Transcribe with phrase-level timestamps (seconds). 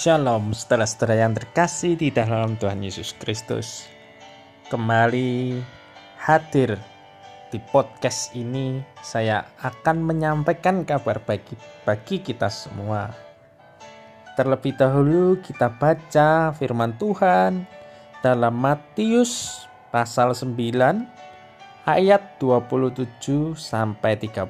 [0.00, 3.84] Shalom saudara-saudara yang terkasih di dalam Tuhan Yesus Kristus.
[4.72, 5.60] Kembali
[6.16, 6.80] hadir
[7.52, 11.52] di podcast ini Saya akan menyampaikan kabar bagi,
[11.84, 13.12] bagi kita semua.
[14.40, 17.68] Terlebih dahulu kita baca firman Tuhan
[18.24, 20.56] Dalam Matius pasal 9
[21.84, 23.04] ayat 27
[23.52, 24.48] sampai 31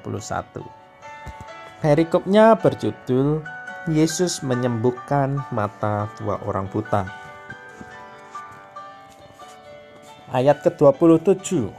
[1.82, 3.58] Perikopnya berjudul
[3.88, 7.08] Yesus menyembuhkan mata dua orang buta.
[10.28, 11.72] Ayat ke-27.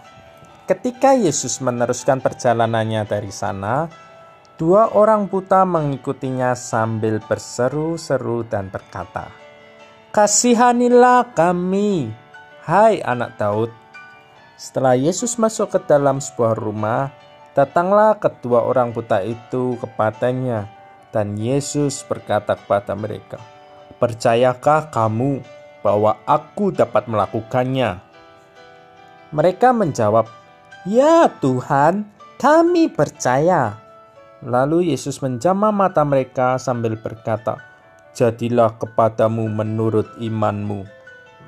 [0.66, 3.86] Ketika Yesus meneruskan perjalanannya dari sana,
[4.58, 9.30] dua orang buta mengikutinya sambil berseru-seru dan berkata,
[10.10, 12.10] "Kasihanilah kami,
[12.66, 13.70] hai anak Daud."
[14.58, 17.14] Setelah Yesus masuk ke dalam sebuah rumah,
[17.54, 20.81] datanglah kedua orang buta itu kepadanya
[21.12, 23.38] dan Yesus berkata kepada mereka,
[24.00, 25.44] "Percayakah kamu
[25.84, 28.00] bahwa aku dapat melakukannya?"
[29.32, 30.28] Mereka menjawab,
[30.88, 32.08] "Ya Tuhan,
[32.40, 33.80] kami percaya."
[34.42, 37.62] Lalu Yesus menjamah mata mereka sambil berkata,
[38.18, 40.84] "Jadilah kepadamu menurut imanmu."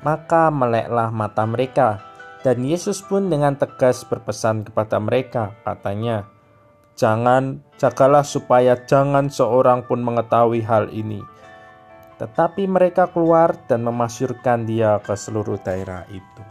[0.04, 1.98] Maka meleklah mata mereka,
[2.44, 6.28] dan Yesus pun dengan tegas berpesan kepada mereka, katanya,
[6.94, 11.18] Jangan, jagalah supaya jangan seorang pun mengetahui hal ini.
[12.22, 16.42] Tetapi mereka keluar dan memasyurkan dia ke seluruh daerah itu.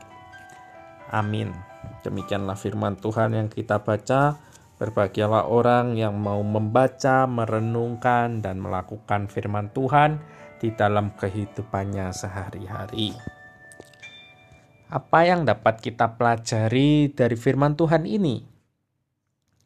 [1.07, 1.55] Amin.
[2.03, 4.35] Demikianlah firman Tuhan yang kita baca.
[4.75, 10.19] Berbahagialah orang yang mau membaca, merenungkan, dan melakukan firman Tuhan
[10.59, 13.15] di dalam kehidupannya sehari-hari.
[14.91, 18.52] Apa yang dapat kita pelajari dari firman Tuhan ini?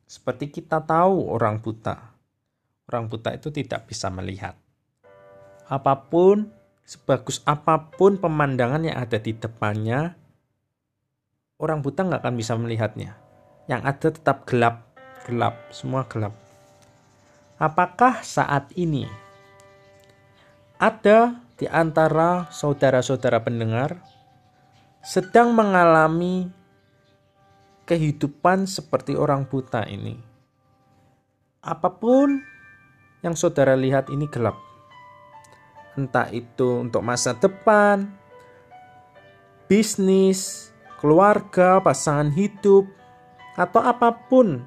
[0.08, 2.16] Seperti kita tahu orang buta.
[2.88, 4.56] Orang buta itu tidak bisa melihat.
[5.68, 6.48] Apa pun,
[6.88, 10.16] sebagus apa pun pemandangan yang ada di depannya,
[11.60, 13.20] orang buta nggak akan bisa melihatnya.
[13.68, 14.88] Yang ada tetap gelap,
[15.28, 16.32] gelap, semua gelap.
[17.60, 19.04] Apakah saat ini
[20.80, 24.00] ada di antara saudara-saudara pendengar
[25.02, 26.48] sedang mengalami
[27.88, 30.20] kehidupan seperti orang buta ini.
[31.64, 32.44] Apa pun
[33.24, 34.60] yang saudara lihat ini gelap.
[35.98, 38.12] Entah itu untuk masa depan,
[39.66, 40.70] bisnis,
[41.02, 42.86] keluarga, pasangan hidup,
[43.58, 44.62] atau apa pun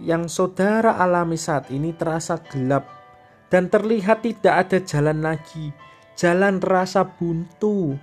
[0.00, 2.88] yang saudara alami saat ini terasa gelap
[3.52, 5.68] dan terlihat tidak ada jalan lagi,
[6.16, 8.00] jalan rasa buntu,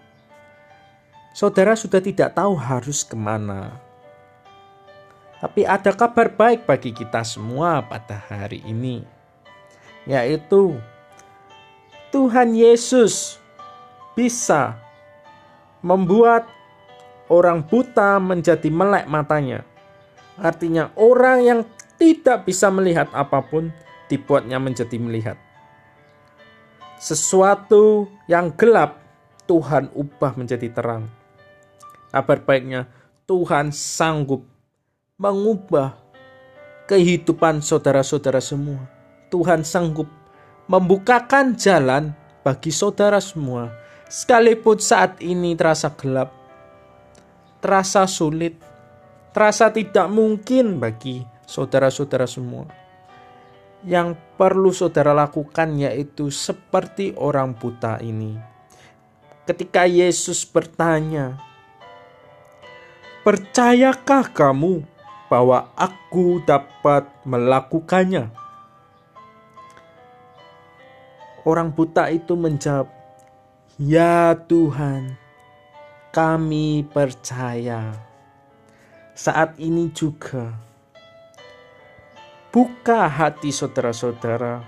[1.37, 3.77] saudara sudah tidak tahu harus ke mana.
[5.37, 9.05] Tapi ada kabar baik bagi kita semua pada hari ini,
[10.09, 10.81] yaitu
[12.09, 13.37] Tuhan Yesus
[14.17, 14.81] bisa
[15.85, 16.49] membuat
[17.29, 19.61] orang buta menjadi melek matanya.
[20.41, 21.59] Artinya, orang yang
[22.01, 23.69] tidak bisa melihat apa pun
[24.09, 25.37] dibuatnya menjadi melihat.
[26.97, 28.97] Sesuatu yang gelap,
[29.45, 31.16] Tuhan ubah menjadi terang.
[32.07, 32.87] Kabar baiknya,
[33.27, 34.47] Tuhan sanggup
[35.19, 35.99] mengubah
[36.87, 38.87] kehidupan saudara-saudara semua.
[39.27, 40.07] Tuhan sanggup
[40.71, 42.15] membukakan jalan
[42.47, 43.75] bagi saudara semua,
[44.07, 46.31] sekalipun saat ini terasa gelap,
[47.59, 48.55] terasa sulit,
[49.35, 52.71] terasa tidak mungkin bagi saudara-saudara semua.
[53.83, 58.39] Yang perlu saudara lakukan yaitu seperti orang buta ini.
[59.43, 61.39] Ketika Yesus bertanya,
[63.27, 64.87] Percayakah kamu
[65.27, 68.31] bahwa aku dapat melakukannya?
[71.43, 72.87] Orang buta itu menjawab,
[73.75, 75.19] "Ya Tuhan,
[76.15, 77.99] kami percaya."
[79.11, 80.55] Saat ini juga,
[82.55, 84.63] buka hati saudara-saudara,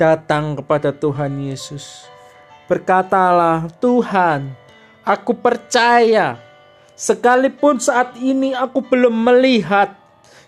[0.00, 2.08] datang kepada Tuhan Yesus.
[2.72, 4.56] Berkatalah, "Tuhan,
[5.04, 6.47] aku percaya."
[6.98, 9.94] Sekalipun saat ini aku belum melihat,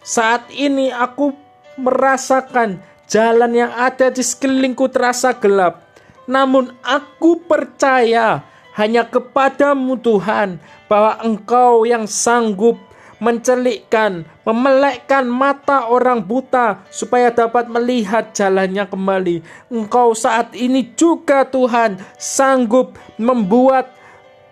[0.02, 1.31] saat ini aku
[1.79, 5.87] merasakan jalan yang ada di sekelilingku terasa gelap.
[6.26, 8.43] Namun aku percaya
[8.75, 10.58] hanya kepadamu Tuhan
[10.91, 12.82] bahwa engkau yang sanggup
[13.23, 19.37] mencelikkan, memelekkan mata orang buta supaya dapat melihat jalannya kembali.
[19.70, 24.00] Engkau saat ini juga Tuhan sanggup membuat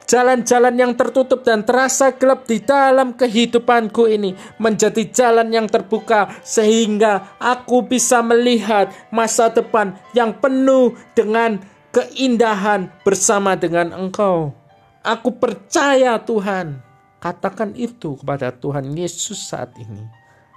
[0.09, 7.37] Jalan-jalan yang tertutup dan terasa gelap di dalam kehidupanku ini menjadi jalan yang terbuka sehingga
[7.37, 11.61] aku bisa melihat masa depan yang penuh dengan
[11.93, 14.57] keindahan bersama dengan Engkau.
[15.05, 16.81] Aku percaya Tuhan.
[17.21, 20.09] Katakan itu kepada Tuhan Yesus saat ini.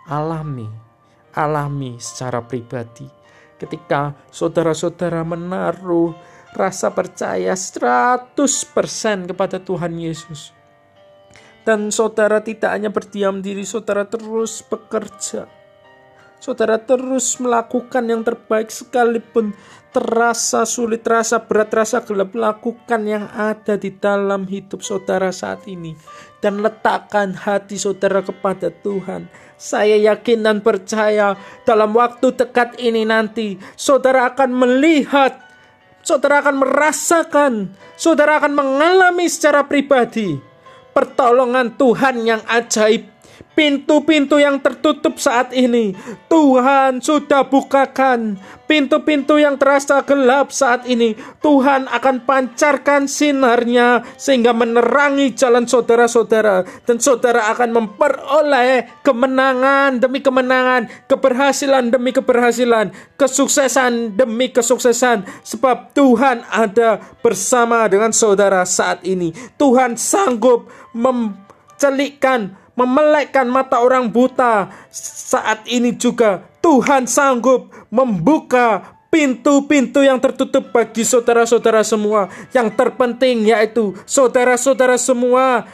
[0.07, 0.71] Alami,
[1.35, 3.03] alami secara pribadi.
[3.59, 6.15] Ketika saudara-saudara menaruh
[6.55, 8.35] rasa percaya 100%
[9.31, 10.51] kepada Tuhan Yesus.
[11.61, 15.45] Dan saudara tidak hanya berdiam diri, saudara terus bekerja.
[16.41, 19.53] Saudara terus melakukan yang terbaik sekalipun
[19.93, 22.33] terasa sulit, terasa berat, terasa gelap.
[22.33, 25.93] Lakukan yang ada di dalam hidup saudara saat ini.
[26.41, 29.29] Dan letakkan hati saudara kepada Tuhan.
[29.61, 35.50] Saya yakin dan percaya dalam waktu dekat ini nanti saudara akan melihat
[36.01, 37.53] saudara akan merasakan,
[37.97, 40.37] saudara akan mengalami secara pribadi
[40.91, 43.10] pertolongan Tuhan yang ajaib.
[43.51, 45.91] Pintu-pintu yang tertutup saat ini,
[46.31, 48.39] Tuhan sudah bukakan.
[48.63, 56.63] Pintu-pintu yang terasa gelap saat ini, Tuhan akan pancarkan sinarnya sehingga menerangi jalan saudara-saudara.
[56.87, 65.27] Dan saudara akan memperoleh kemenangan demi kemenangan, keberhasilan demi keberhasilan, kesuksesan demi kesuksesan.
[65.43, 69.35] Sebab Tuhan ada bersama dengan saudara saat ini.
[69.59, 74.71] Tuhan sanggup mencelikkan, memelekkan mata orang buta.
[74.91, 82.31] Saat ini juga Tuhan sanggup membuka pintu-pintu yang tertutup bagi saudara-saudara semua.
[82.55, 85.67] Yang terpenting yaitu saudara-saudara semua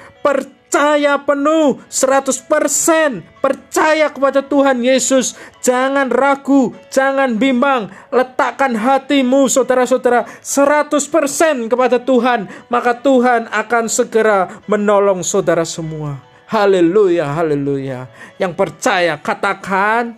[0.67, 11.71] percaya penuh 100% percaya kepada Tuhan Yesus jangan ragu jangan bimbang letakkan hatimu saudara-saudara 100%
[11.71, 18.07] kepada Tuhan maka Tuhan akan segera menolong saudara semua haleluya haleluya
[18.39, 20.15] yang percaya katakan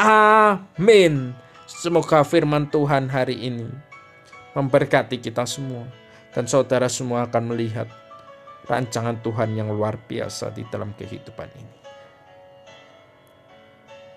[0.00, 1.36] amin
[1.68, 3.68] semoga firman Tuhan hari ini
[4.56, 5.84] memberkati kita semua
[6.32, 7.88] dan saudara semua akan melihat
[8.66, 11.76] rancangan Tuhan yang luar biasa di dalam kehidupan ini.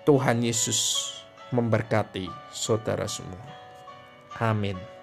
[0.04, 1.12] Tuhan Yesus
[1.54, 3.40] memberkati saudara semua.
[4.42, 4.99] Amin.